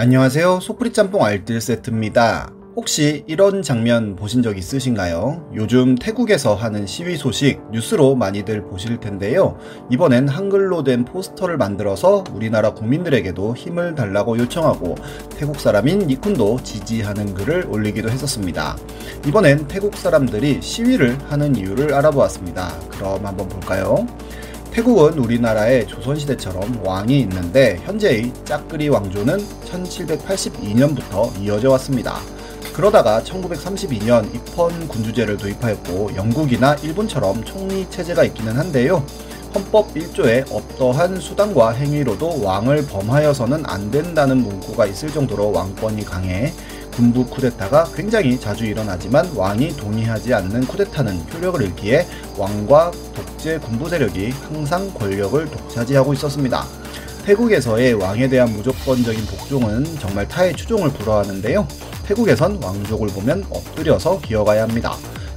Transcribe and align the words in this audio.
안녕하세요. 0.00 0.60
소프리 0.60 0.94
짬뽕 0.94 1.22
알뜰 1.22 1.60
세트입니다. 1.60 2.50
혹시 2.74 3.22
이런 3.26 3.60
장면 3.60 4.16
보신 4.16 4.42
적 4.42 4.56
있으신가요? 4.56 5.50
요즘 5.54 5.94
태국에서 5.94 6.54
하는 6.54 6.86
시위 6.86 7.18
소식 7.18 7.60
뉴스로 7.70 8.14
많이들 8.14 8.62
보실 8.62 8.98
텐데요. 8.98 9.58
이번엔 9.90 10.26
한글로 10.26 10.84
된 10.84 11.04
포스터를 11.04 11.58
만들어서 11.58 12.24
우리나라 12.32 12.72
국민들에게도 12.72 13.54
힘을 13.54 13.94
달라고 13.94 14.38
요청하고 14.38 14.94
태국 15.36 15.60
사람인 15.60 16.06
니쿤도 16.06 16.64
지지하는 16.64 17.34
글을 17.34 17.66
올리기도 17.68 18.08
했었습니다. 18.08 18.78
이번엔 19.26 19.68
태국 19.68 19.98
사람들이 19.98 20.62
시위를 20.62 21.18
하는 21.28 21.54
이유를 21.54 21.92
알아보았습니다. 21.92 22.72
그럼 22.88 23.26
한번 23.26 23.46
볼까요? 23.50 24.06
태국은 24.70 25.18
우리나라의 25.18 25.86
조선시대처럼 25.88 26.82
왕이 26.84 27.20
있는데 27.20 27.80
현재의 27.84 28.32
짝그리 28.44 28.88
왕조는 28.88 29.38
1782년부터 29.38 31.36
이어져 31.40 31.70
왔습니다. 31.72 32.20
그러다가 32.72 33.20
1932년 33.22 34.32
입헌 34.32 34.88
군주제를 34.88 35.36
도입하였고 35.36 36.14
영국이나 36.14 36.74
일본처럼 36.76 37.44
총리 37.44 37.88
체제가 37.90 38.22
있기는 38.24 38.56
한데요. 38.56 39.04
헌법 39.52 39.92
1조에 39.94 40.46
어떠한 40.52 41.20
수단과 41.20 41.70
행위로도 41.72 42.42
왕을 42.44 42.86
범하여서는 42.86 43.64
안 43.66 43.90
된다는 43.90 44.38
문구가 44.38 44.86
있을 44.86 45.10
정도로 45.10 45.50
왕권이 45.50 46.04
강해 46.04 46.52
군부 47.00 47.24
쿠데타가 47.24 47.92
굉장히 47.94 48.38
자주 48.38 48.66
일어나지만 48.66 49.30
왕이 49.34 49.74
동의하지 49.78 50.34
않는 50.34 50.66
쿠데타는 50.66 51.18
효력을 51.32 51.62
잃기에 51.62 52.06
왕과 52.36 52.90
독재 53.14 53.56
군부 53.60 53.88
세력이 53.88 54.28
항상 54.28 54.92
권력을 54.92 55.46
독차지하고 55.46 56.12
있었습니다. 56.12 56.66
태국에서의 57.24 57.94
왕에 57.94 58.28
대한 58.28 58.52
무조건적인 58.52 59.24
복종은 59.24 59.98
정말 59.98 60.28
타의 60.28 60.54
추종을 60.54 60.90
불허하는데요. 60.90 61.66
태국에선 62.04 62.62
왕족을 62.62 63.08
보면 63.08 63.46
엎드려서 63.48 64.20
기어가야 64.20 64.64
합니다. 64.64 64.94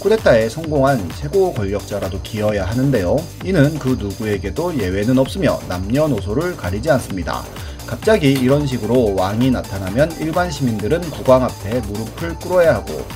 쿠데타에 0.00 0.50
성공한 0.50 1.08
최고 1.16 1.54
권력자라도 1.54 2.20
기어야 2.20 2.66
하는데요. 2.66 3.16
이는 3.46 3.78
그 3.78 3.96
누구에게도 3.98 4.78
예외는 4.78 5.16
없으며 5.18 5.58
남녀노소를 5.70 6.54
가리지 6.58 6.90
않습니다. 6.90 7.42
갑자기 7.86 8.32
이런 8.32 8.66
식으로 8.66 9.14
왕이 9.14 9.52
나타나면 9.52 10.12
일반 10.18 10.50
시민들은 10.50 11.02
국왕 11.10 11.44
앞에 11.44 11.80
무릎을 11.80 12.34
꿇어야 12.34 12.74
하고 12.74 13.06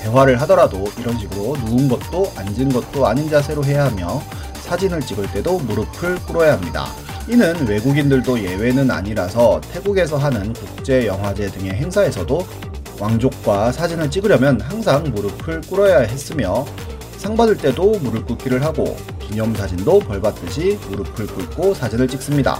대화를 0.00 0.40
하더라도 0.42 0.90
이런 0.98 1.18
식으로 1.18 1.56
누운 1.66 1.88
것도 1.88 2.32
앉은 2.34 2.70
것도 2.70 3.06
아닌 3.06 3.28
자세로 3.28 3.62
해야 3.64 3.84
하며 3.84 4.22
사진을 4.62 5.00
찍을 5.02 5.30
때도 5.32 5.58
무릎을 5.58 6.16
꿇어야 6.26 6.54
합니다. 6.54 6.86
이는 7.28 7.68
외국인들도 7.68 8.42
예외는 8.42 8.90
아니라서 8.90 9.60
태국에서 9.72 10.16
하는 10.16 10.54
국제 10.54 11.06
영화제 11.06 11.48
등의 11.48 11.72
행사에서도 11.72 12.46
왕족과 12.98 13.72
사진을 13.72 14.10
찍으려면 14.10 14.60
항상 14.62 15.04
무릎을 15.04 15.60
꿇어야 15.62 16.00
했으며 16.00 16.64
상 17.18 17.36
받을 17.36 17.56
때도 17.56 17.98
무릎 17.98 18.26
꿇기를 18.26 18.64
하고 18.64 18.96
기념사진도 19.20 19.98
벌 20.00 20.22
받듯이 20.22 20.78
무릎을 20.88 21.26
꿇고 21.26 21.74
사진을 21.74 22.08
찍습니다. 22.08 22.58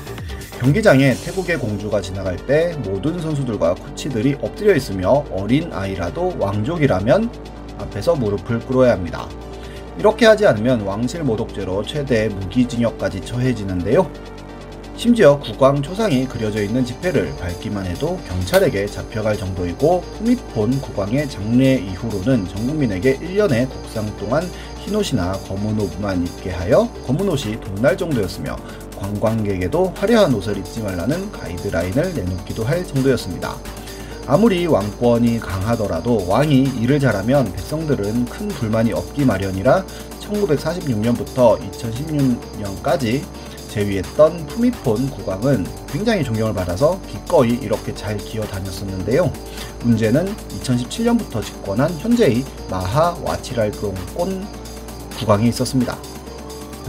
경기장에 0.61 1.15
태국의 1.15 1.57
공주가 1.59 2.03
지나갈 2.03 2.37
때 2.37 2.77
모든 2.85 3.19
선수들과 3.19 3.77
코치들이 3.77 4.37
엎드려 4.43 4.75
있으며 4.77 5.25
어린 5.33 5.73
아이라도 5.73 6.35
왕족이라면 6.39 7.31
앞에서 7.79 8.15
무릎을 8.15 8.61
꿇어야 8.61 8.93
합니다. 8.93 9.27
이렇게 9.99 10.27
하지 10.27 10.47
않으면 10.47 10.83
왕실 10.83 11.23
모독죄로 11.23 11.83
최대 11.85 12.29
무기징역까지 12.29 13.23
처해지는데요. 13.23 14.11
심지어 14.97 15.39
국왕 15.39 15.81
초상이 15.81 16.27
그려져 16.27 16.63
있는 16.63 16.85
지폐를 16.85 17.35
밟기만 17.41 17.87
해도 17.87 18.21
경찰에게 18.29 18.85
잡혀갈 18.85 19.39
정도이고 19.39 20.03
푸미폰 20.19 20.79
국왕의 20.83 21.31
장례 21.31 21.77
이후로는 21.77 22.47
전 22.47 22.67
국민에게 22.67 23.17
1년의 23.17 23.67
국상 23.71 24.15
동안 24.19 24.43
흰 24.81 24.95
옷이나 24.95 25.33
검은 25.33 25.81
옷만 25.81 26.27
입게 26.27 26.51
하여 26.51 26.87
검은 27.07 27.27
옷이 27.31 27.59
돈날 27.61 27.97
정도였으며 27.97 28.57
관광객에도 29.01 29.93
화려한 29.97 30.35
옷을 30.35 30.59
입지 30.59 30.81
말라는 30.81 31.33
가이드라인을 31.33 32.15
내놓기도 32.15 32.65
할 32.65 32.87
정도였습니다. 32.87 33.57
아무리 34.27 34.67
왕권이 34.67 35.41
강하더라도 35.41 36.27
왕이 36.29 36.75
일을 36.81 37.01
잘하면 37.01 37.53
백성들은 37.53 38.27
큰 38.27 38.49
불만이 38.49 38.93
없기 38.93 39.25
마련이라 39.25 39.85
1946년부터 40.21 41.59
2016년까지 41.73 43.23
재위했던 43.71 44.47
푸미폰 44.47 45.11
국왕은 45.11 45.67
굉장히 45.89 46.25
존경을 46.25 46.53
받아서 46.55 47.01
기꺼이 47.09 47.51
이렇게 47.51 47.95
잘 47.95 48.17
기어 48.17 48.43
다녔었는데요. 48.43 49.33
문제는 49.85 50.35
2017년부터 50.61 51.43
집권한 51.43 51.91
현재의 51.99 52.45
마하 52.69 53.17
와치랄롱꼰 53.23 54.47
국왕이 55.19 55.49
있었습니다. 55.49 55.97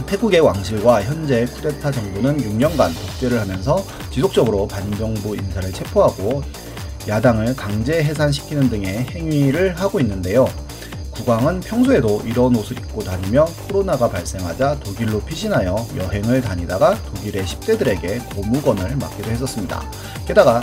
태국의 0.06 0.40
왕실과 0.40 1.02
현재 1.02 1.44
쿠데타 1.44 1.90
정부는 1.90 2.38
6년간 2.38 2.94
독재를 2.94 3.40
하면서 3.40 3.84
지속적으로 4.10 4.66
반정부 4.66 5.36
인사를 5.36 5.72
체포하고 5.72 6.42
야당을 7.08 7.56
강제 7.56 8.02
해산시키는 8.02 8.70
등의 8.70 9.06
행위를 9.10 9.74
하고 9.74 10.00
있는데요. 10.00 10.48
국왕은 11.12 11.60
평소에도 11.60 12.22
이런 12.24 12.56
옷을 12.56 12.78
입고 12.78 13.04
다니며 13.04 13.44
코로나가 13.68 14.08
발생하자 14.08 14.80
독일로 14.80 15.20
피신하여 15.20 15.86
여행을 15.96 16.40
다니다가 16.40 16.94
독일의 17.02 17.44
10대들에게 17.44 18.34
고무건을 18.34 18.96
맡기도 18.96 19.30
했었습니다. 19.30 19.82
게다가 20.26 20.62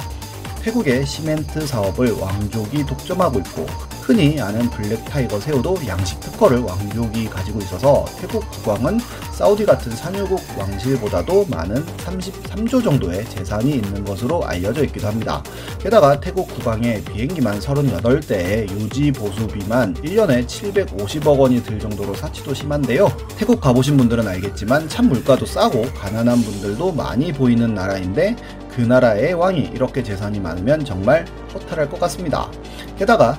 태국의 0.62 1.06
시멘트 1.06 1.66
사업을 1.68 2.12
왕족이 2.14 2.86
독점하고 2.86 3.40
있고 3.40 3.68
흔히 4.10 4.42
아는 4.42 4.68
black 4.72 5.06
tiger 5.06 5.40
새우도 5.40 5.78
양식 5.86 6.20
특허를 6.20 6.62
왕족이 6.62 7.30
가지고 7.30 7.60
있어서 7.60 8.06
태국 8.20 8.44
국왕은 8.50 9.00
사우디 9.32 9.68
같은 9.68 9.92
산유국 9.92 10.42
왕실보다도 10.58 11.46
많은 11.48 11.86
33조 11.98 12.84
정도의 12.84 13.24
재산이 13.30 13.70
있는 13.70 14.04
것으로 14.04 14.44
알려져 14.44 14.84
있기도 14.86 15.10
합니다. 15.10 15.44
게다가 15.80 16.20
태국 16.20 16.48
국왕의 16.48 17.04
비행기만 17.04 17.60
38대에 17.60 18.68
유지 18.72 19.12
보수비만 19.12 19.94
1년에 19.94 20.48
750억 20.48 21.38
원이 21.38 21.62
들 21.62 21.78
정도로 21.78 22.16
사치도 22.16 22.56
심한데요. 22.56 23.16
태국 23.38 23.62
가보신 23.62 23.96
분들은 23.96 24.28
알겠지만 24.28 24.90
참 24.90 25.08
물가도 25.10 25.46
싸고 25.46 25.84
가난한 25.94 26.42
분들도 26.42 26.94
많이 26.94 27.32
보이는 27.32 27.76
나라인데 27.76 28.36
그 28.70 28.82
나라의 28.82 29.34
왕이 29.34 29.72
이렇게 29.74 30.02
재산이 30.02 30.40
많으면 30.40 30.84
정말 30.84 31.26
허탈할 31.54 31.90
것 31.90 32.00
같습니다. 32.00 32.50
게다가 32.98 33.38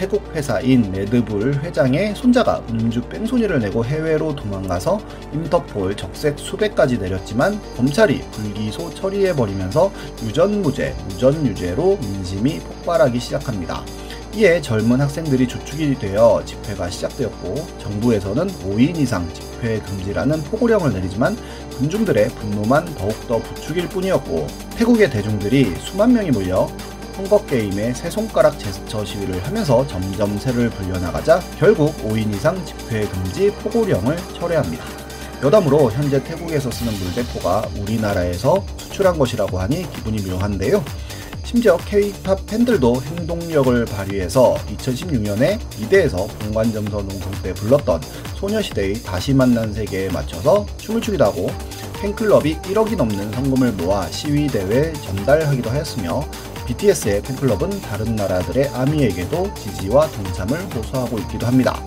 태국 0.00 0.34
회사인 0.34 0.90
레드불 0.92 1.56
회장의 1.56 2.14
손자가 2.14 2.62
음주 2.70 3.02
뺑소니를 3.02 3.60
내고 3.60 3.84
해외로 3.84 4.34
도망가서 4.34 4.98
인터폴 5.34 5.94
적색 5.94 6.38
수배까지 6.38 6.96
내렸지만 6.96 7.60
검찰이 7.76 8.22
불기소 8.32 8.94
처리해버리면서 8.94 9.92
유전무죄, 10.22 10.96
무전유죄로 11.06 11.98
민심이 12.00 12.60
폭발하기 12.60 13.20
시작합니다. 13.20 13.84
이에 14.36 14.62
젊은 14.62 15.02
학생들이 15.02 15.46
주축이 15.46 15.98
되어 15.98 16.42
집회가 16.46 16.88
시작되었고 16.88 17.56
정부에서는 17.80 18.46
5인 18.46 18.96
이상 18.96 19.30
집회 19.34 19.80
금지라는 19.80 20.42
포고령을 20.44 20.94
내리지만 20.94 21.36
군중들의 21.76 22.30
분노만 22.30 22.86
더욱더 22.94 23.38
부추길 23.38 23.90
뿐이었고 23.90 24.46
태국의 24.76 25.10
대중들이 25.10 25.74
수만 25.78 26.14
명이 26.14 26.30
몰려 26.30 26.68
선거 27.20 27.44
게임의 27.44 27.94
세 27.94 28.08
손가락 28.08 28.58
제스처 28.58 29.04
시위를 29.04 29.44
하면서 29.44 29.86
점점 29.86 30.38
세를 30.38 30.70
불려나가자 30.70 31.38
결국 31.58 31.94
5인 31.98 32.34
이상 32.34 32.64
집회 32.64 33.06
금지 33.06 33.50
포고령을 33.56 34.16
철회합니다. 34.38 34.82
여담으로 35.42 35.90
현재 35.90 36.22
태국에서 36.24 36.70
쓰는 36.70 36.94
물대포가 36.94 37.68
우리나라에서 37.78 38.64
수출한 38.78 39.18
것이라고 39.18 39.58
하니 39.58 39.90
기분이 39.92 40.22
묘한데요. 40.30 40.82
심지어 41.44 41.76
K-팝 41.76 42.46
팬들도 42.46 43.02
행동력을 43.02 43.84
발휘해서 43.84 44.54
2016년에 44.78 45.58
이대에서 45.78 46.26
봉관점서 46.26 47.02
농성 47.02 47.32
때 47.42 47.52
불렀던 47.52 48.00
소녀시대의 48.36 49.02
다시 49.02 49.34
만난 49.34 49.74
세계에 49.74 50.08
맞춰서 50.08 50.64
춤을 50.78 51.02
추기도 51.02 51.24
하고 51.24 51.50
팬클럽이 52.00 52.60
1억이 52.62 52.96
넘는 52.96 53.30
성금을 53.32 53.72
모아 53.72 54.06
시위대회에 54.06 54.94
전달하기도 54.94 55.68
하였으며 55.68 56.24
BTS의 56.70 57.22
팬클럽은 57.22 57.80
다른 57.82 58.14
나라들의 58.14 58.68
아미에게도 58.68 59.54
지지와 59.54 60.08
동참을 60.08 60.56
호소하고 60.72 61.18
있기도 61.20 61.46
합니다. 61.46 61.82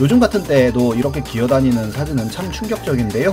요즘 0.00 0.18
같은 0.18 0.42
때에도 0.42 0.94
이렇게 0.94 1.22
기어다니는 1.22 1.90
사진은 1.90 2.30
참 2.30 2.50
충격적인데요. 2.50 3.32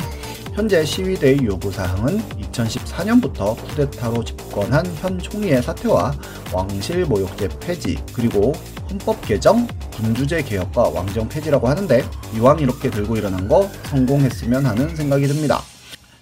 현재 0.54 0.84
시위대의 0.84 1.46
요구사항은 1.46 2.20
2014년부터 2.20 3.56
쿠데타로 3.70 4.26
집권한 4.26 4.86
현 4.98 5.18
총리의 5.18 5.64
사퇴와 5.64 6.14
왕실 6.52 7.06
모욕죄 7.06 7.48
폐지, 7.62 7.98
그리고 8.14 8.52
헌법 8.90 9.22
개정, 9.22 9.66
군주제 9.94 10.44
개혁과 10.44 10.90
왕정 10.90 11.30
폐지라고 11.30 11.70
하는데 11.70 12.04
이왕 12.36 12.60
이렇게 12.60 12.92
들고 12.92 13.16
일어난 13.16 13.48
거 13.48 13.70
성공했으면 13.86 14.66
하는 14.66 14.94
생각이 14.94 15.26
듭니다. 15.26 15.62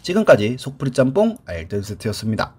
지금까지 0.04 0.58
속풀이 0.60 0.92
짬뽕 0.92 1.38
알뜰스트였습니다. 1.46 2.59